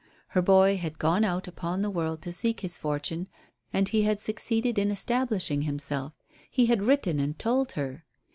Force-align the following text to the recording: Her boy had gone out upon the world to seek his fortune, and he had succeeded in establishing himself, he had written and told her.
Her 0.29 0.41
boy 0.41 0.77
had 0.77 0.97
gone 0.97 1.23
out 1.23 1.47
upon 1.47 1.83
the 1.83 1.91
world 1.91 2.23
to 2.23 2.33
seek 2.33 2.61
his 2.61 2.79
fortune, 2.79 3.27
and 3.71 3.87
he 3.87 4.01
had 4.01 4.19
succeeded 4.19 4.79
in 4.79 4.89
establishing 4.89 5.61
himself, 5.61 6.13
he 6.49 6.65
had 6.65 6.81
written 6.81 7.19
and 7.19 7.37
told 7.37 7.73
her. 7.73 8.03